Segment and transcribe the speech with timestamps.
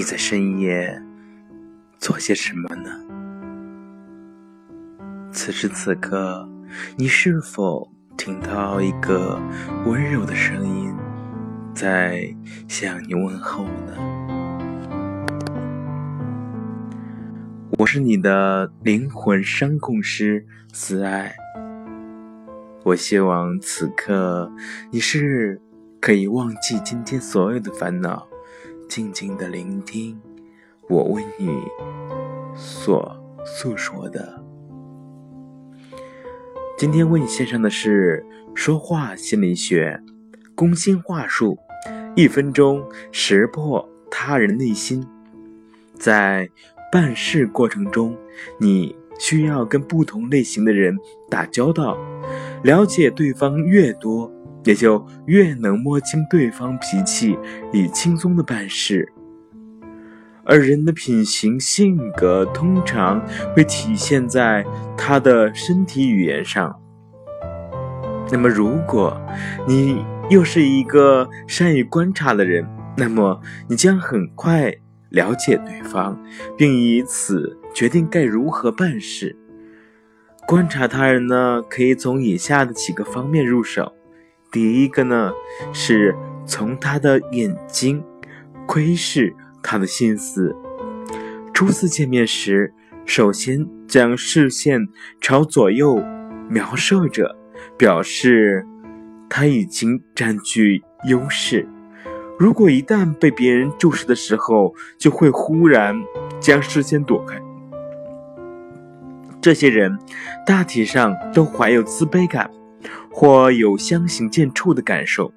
[0.00, 0.98] 你在深夜
[1.98, 2.90] 做些什么呢？
[5.30, 6.48] 此时此刻，
[6.96, 7.86] 你是否
[8.16, 9.38] 听到一个
[9.84, 10.90] 温柔的声音
[11.74, 12.34] 在
[12.66, 13.94] 向你问候呢？
[17.72, 21.30] 我是你的灵魂声控师思爱。
[22.84, 24.50] 我希望此刻
[24.90, 25.60] 你是
[26.00, 28.29] 可以忘记今天所有的烦恼。
[28.90, 30.20] 静静的聆听
[30.88, 31.48] 我为你
[32.56, 34.42] 所诉说的。
[36.76, 40.02] 今天为你献上的是说话心理学、
[40.56, 41.56] 攻心话术，
[42.16, 45.06] 一分钟识破他人内心。
[45.94, 46.50] 在
[46.90, 48.16] 办事过程中，
[48.58, 50.98] 你需要跟不同类型的人
[51.30, 51.96] 打交道，
[52.64, 54.32] 了解对方越多。
[54.64, 57.38] 也就越能摸清对方脾气，
[57.72, 59.12] 以轻松的办事。
[60.44, 64.64] 而人的品行性格通常会体现在
[64.96, 66.76] 他的身体语言上。
[68.32, 69.20] 那么，如果
[69.66, 74.74] 你又是一个善于观察的人，那么你将很快
[75.10, 76.20] 了解对方，
[76.56, 79.36] 并以此决定该如何办事。
[80.46, 83.92] 观察他人呢，可以从以下的几个方面入手。
[84.50, 85.32] 第一个呢，
[85.72, 88.02] 是从他的眼睛
[88.66, 90.54] 窥视他的心思。
[91.54, 92.72] 初次见面时，
[93.04, 94.88] 首先将视线
[95.20, 96.02] 朝左右
[96.48, 97.36] 描射着，
[97.76, 98.66] 表示
[99.28, 101.68] 他已经占据优势。
[102.38, 105.94] 如果一旦被别人注视的时候，就会忽然
[106.40, 107.40] 将视线躲开。
[109.40, 109.98] 这些人
[110.46, 112.50] 大体上都怀有自卑感。
[113.10, 115.32] 或有相形见绌的感受，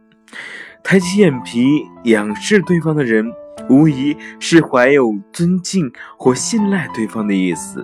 [0.84, 3.32] 抬起眼皮仰视对方的人，
[3.70, 7.84] 无疑是怀有尊敬或信赖对方的意思。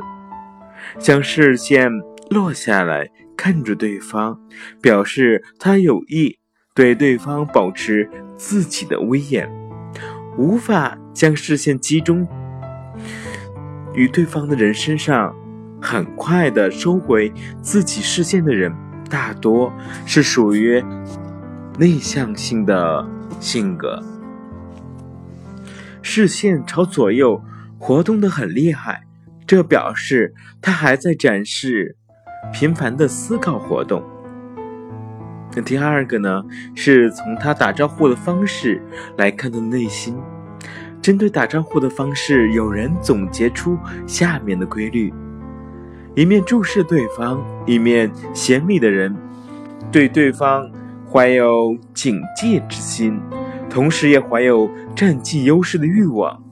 [0.97, 1.91] 将视线
[2.30, 4.40] 落下来看着对方，
[4.81, 6.38] 表示他有意
[6.74, 9.50] 对对方保持自己的威严。
[10.38, 12.25] 无法将视线集中
[13.94, 15.36] 于对方的人身上，
[15.81, 18.74] 很快的收回自己视线的人。
[19.09, 19.74] 大多
[20.06, 20.84] 是属于
[21.78, 23.08] 内向性的
[23.40, 24.03] 性格，
[26.02, 27.42] 视线朝左右
[27.78, 29.03] 活动的很厉害，
[29.48, 31.96] 这表示他还在展示
[32.53, 34.03] 频繁的思考活动。
[35.56, 36.44] 那第二个呢，
[36.75, 38.81] 是从他打招呼的方式
[39.18, 40.16] 来看他的内心。
[41.02, 45.14] 针对打招呼的方式，有人总结出下面的规律。
[46.16, 49.16] 一面注视对方，一面嫌密的人，
[49.92, 50.70] 对对方
[51.09, 53.20] 怀有警戒之心，
[53.70, 56.44] 同时也怀有占尽优势的欲望。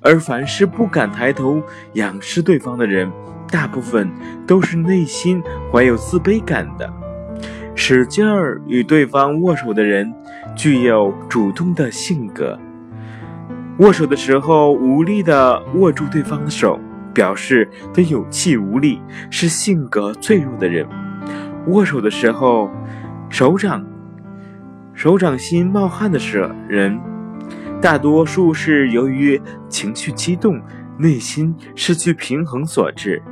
[0.00, 1.62] 而凡是不敢抬头
[1.92, 3.10] 仰视对方的人，
[3.50, 4.10] 大部分
[4.46, 5.40] 都是内心
[5.70, 6.92] 怀有自卑感的。
[7.74, 10.12] 使劲儿与对方握手的人，
[10.56, 12.58] 具有主动的性格。
[13.78, 16.80] 握手的时候，无力地握住对方的手。
[17.12, 19.00] 表示他有气无力，
[19.30, 20.86] 是性格脆弱的人。
[21.68, 22.70] 握手的时候，
[23.28, 23.86] 手掌
[24.94, 26.98] 手掌心冒汗的是人，
[27.80, 30.60] 大多数是由于情绪激动、
[30.98, 33.22] 内心失去平衡所致。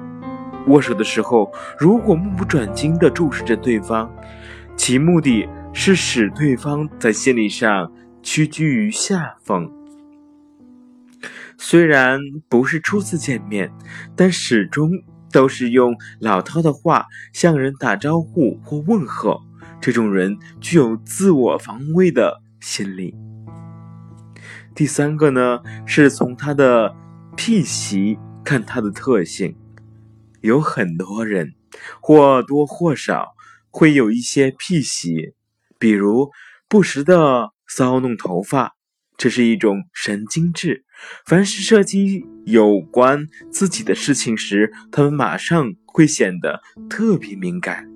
[0.66, 4.10] 握手的时候，如果目不转睛地注视着对方，
[4.76, 7.90] 其目的是使对方在心理上
[8.22, 9.79] 屈居于下风。
[11.62, 13.70] 虽然不是初次见面，
[14.16, 14.90] 但始终
[15.30, 17.04] 都是用老套的话
[17.34, 19.42] 向人打招呼或问候。
[19.78, 23.14] 这种人具有自我防卫的心理。
[24.74, 26.96] 第三个呢，是从他的
[27.36, 29.54] 癖习看他的特性。
[30.40, 31.52] 有很多人
[32.00, 33.34] 或多或少
[33.68, 35.34] 会有一些癖习，
[35.78, 36.30] 比如
[36.68, 38.76] 不时的搔弄头发。
[39.18, 40.86] 这是一种神经质。
[41.26, 47.88] 凡是涉及有关自己的事情时，他们马上会显得特别敏感。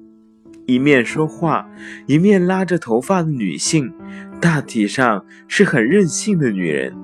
[0.67, 1.69] 一面说话，
[2.07, 3.93] 一面拉着头发的女性，
[4.41, 6.95] 大体上是很任性的女人。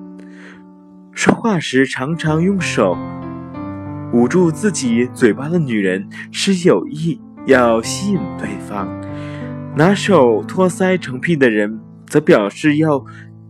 [1.12, 2.97] 说话时常常用手
[4.12, 8.88] 捂住自己嘴巴的女人，是有意要吸引对方。
[9.76, 13.05] 拿手托腮成癖的人，则表示要。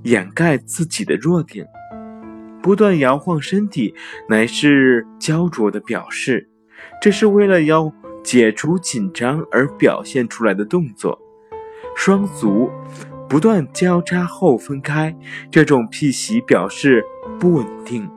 [0.05, 1.67] 掩盖自己的弱点，
[2.63, 3.95] 不断摇晃身体，
[4.29, 6.49] 乃是焦灼的表示。
[7.01, 7.93] 这是为了要
[8.23, 11.19] 解除紧张而表现出来的动作。
[11.97, 12.71] 双足
[13.29, 15.17] 不断交叉后分开，
[15.51, 17.05] 这种屁息表示
[17.39, 18.09] 不稳定。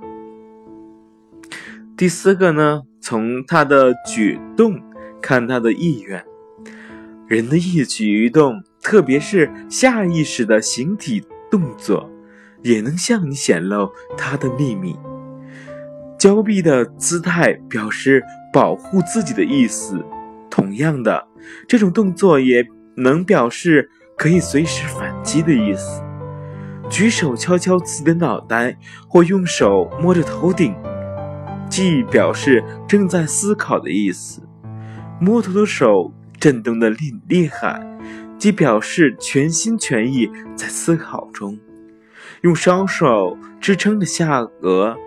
[1.96, 4.82] 第四个呢，从他的举动
[5.22, 6.24] 看他的意愿。
[7.28, 12.10] 人的一举一动，特别是下意识的形体动作，
[12.64, 14.96] 也能向你显露他的秘密。
[16.18, 20.04] 交臂的姿态表示保护自己的意思。
[20.50, 21.28] 同样的，
[21.68, 22.66] 这种动作也
[22.96, 26.02] 能表示可以随时反击的意思。
[26.90, 28.78] 举手敲敲自己的脑袋，
[29.08, 30.76] 或用手摸着头顶，
[31.70, 34.44] 既表示正在思考的意思。
[35.20, 37.82] 摸头的手震动的厉厉害，
[38.38, 41.58] 即表示全心全意在思考中。
[42.44, 44.98] 用双手支撑着下颚。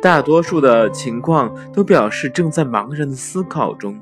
[0.00, 4.00] 大多数的情况都表示正在茫然的思考中，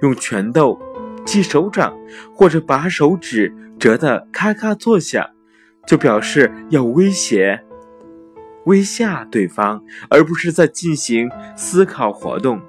[0.00, 0.80] 用拳头
[1.26, 1.94] 击手掌，
[2.34, 5.28] 或者把手指折得咔咔作响，
[5.86, 7.62] 就表示要威胁、
[8.64, 12.62] 威吓对方，而不是在进行思考活动。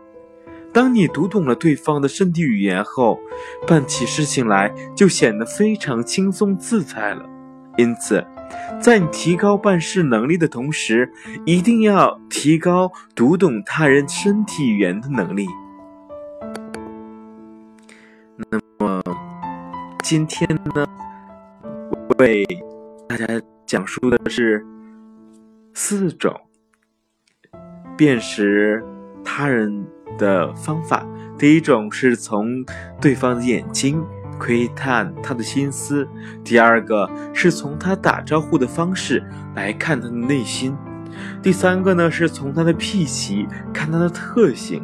[0.74, 3.18] 当你读懂了对方的身体语言后，
[3.66, 7.31] 办起事情来就显得非常轻松自在了。
[7.82, 8.24] 因此。
[8.80, 11.12] 在你提高办事能力的同时，
[11.46, 15.48] 一定要提高读懂他人身体语言的能力。
[18.38, 19.02] 那么，
[20.04, 20.86] 今天呢，
[22.18, 22.46] 为
[23.08, 23.28] 大家
[23.66, 24.66] 讲述的是
[25.74, 26.34] 四种
[27.96, 28.84] 辨识
[29.24, 29.86] 他人
[30.18, 31.06] 的方法。
[31.38, 32.66] 第一种是从
[33.00, 34.04] 对方的眼睛。
[34.42, 36.08] 窥探他的心思，
[36.44, 39.24] 第二个是从他打招呼的方式
[39.56, 40.76] 来看他的内心，
[41.44, 44.84] 第三个呢是从他的脾气看他的特性，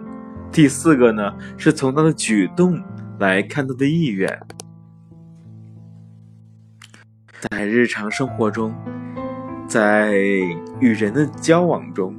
[0.52, 2.80] 第四个呢是从他的举动
[3.18, 4.40] 来看他的意愿。
[7.50, 8.76] 在日常生活中，
[9.68, 10.14] 在
[10.80, 12.16] 与人的交往中，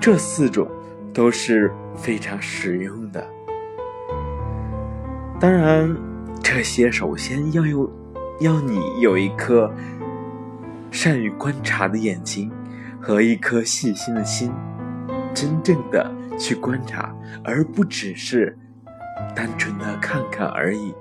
[0.00, 0.70] 这四种
[1.12, 3.26] 都是非常实用的。
[5.40, 5.96] 当然，
[6.42, 7.90] 这些首先要有，
[8.40, 9.72] 要你有一颗
[10.90, 12.52] 善于观察的眼睛
[13.00, 14.52] 和一颗细心的心，
[15.32, 18.54] 真正的去观察，而不只是
[19.34, 20.94] 单纯的看看而已。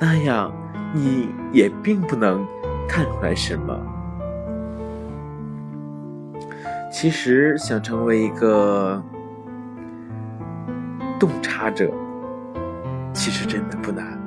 [0.00, 0.50] 那样
[0.94, 2.42] 你也并不能
[2.88, 3.78] 看出来什么。
[6.90, 9.02] 其实，想成为一个
[11.20, 11.92] 洞察者。
[13.14, 14.18] 其实真的不难，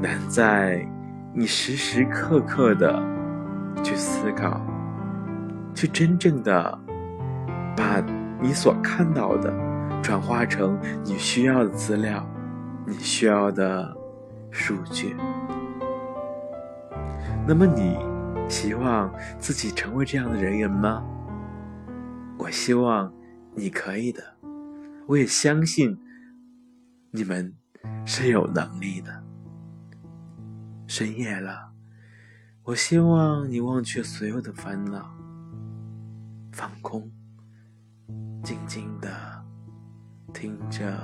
[0.00, 0.84] 难在
[1.34, 3.00] 你时时刻刻的
[3.84, 4.60] 去思考，
[5.74, 6.78] 去真正的
[7.76, 8.02] 把
[8.40, 9.52] 你所看到的
[10.02, 12.26] 转化成你需要的资料，
[12.86, 13.94] 你需要的
[14.50, 15.14] 数据。
[17.46, 17.98] 那么你
[18.48, 21.04] 希望自己成为这样的人员吗？
[22.38, 23.12] 我希望
[23.54, 24.22] 你可以的，
[25.06, 25.96] 我也相信。
[27.12, 27.56] 你们
[28.06, 29.24] 是有能力的。
[30.86, 31.72] 深夜了，
[32.62, 35.12] 我希望你忘却所有的烦恼，
[36.52, 37.10] 放空，
[38.44, 39.44] 静静的
[40.32, 40.96] 听着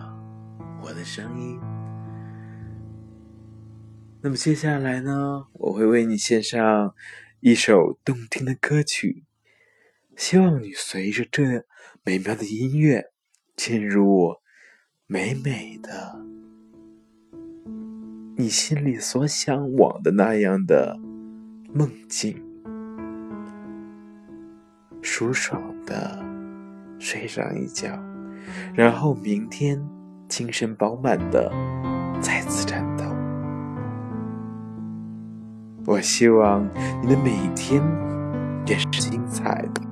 [0.81, 1.61] 我的声音。
[4.20, 6.94] 那么接下来呢，我会为你献上
[7.41, 9.25] 一首动听的歌曲，
[10.17, 11.67] 希望你随着这
[12.05, 13.13] 美妙的音乐
[13.56, 14.45] 进入我。
[15.08, 16.20] 美美的，
[18.36, 20.98] 你心里所向往的那样的
[21.72, 22.43] 梦境，
[25.01, 26.20] 舒爽的
[26.98, 27.96] 睡上一觉，
[28.75, 29.81] 然后明天
[30.27, 31.53] 精神饱满的
[32.20, 33.05] 再次战斗。
[35.86, 36.69] 我希望
[37.01, 37.81] 你的每天
[38.67, 39.82] 也是精彩的。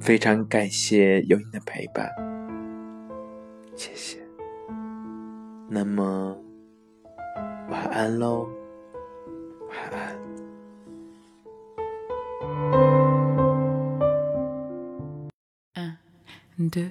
[0.00, 2.29] 非常感谢有你的陪伴。
[3.80, 4.18] 谢谢。
[5.70, 6.36] 那么，
[7.70, 8.46] 晚安喽，
[9.70, 10.20] 晚安。
[16.58, 16.90] 嗯，对